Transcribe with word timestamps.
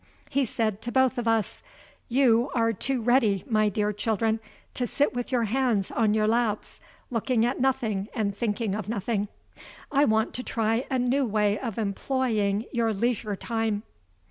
He 0.31 0.45
said 0.45 0.81
to 0.81 0.91
both 0.91 1.19
of 1.19 1.27
us: 1.27 1.61
'You 2.09 2.49
are 2.55 2.73
too 2.73 3.03
ready, 3.03 3.43
my 3.47 3.69
dear 3.69 3.93
children, 3.93 4.39
to 4.73 4.87
sit 4.87 5.13
with 5.13 5.31
your 5.31 5.43
hands 5.43 5.91
on 5.91 6.15
your 6.15 6.27
laps, 6.27 6.79
looking 7.11 7.45
at 7.45 7.59
nothing 7.61 8.07
and 8.15 8.35
thinking 8.35 8.73
of 8.73 8.89
nothing; 8.89 9.27
I 9.91 10.05
want 10.05 10.33
to 10.33 10.41
try 10.43 10.87
a 10.89 10.97
new 10.97 11.23
way 11.27 11.59
of 11.59 11.77
employing 11.77 12.65
your 12.71 12.93
leisure 12.95 13.35
time. 13.35 13.83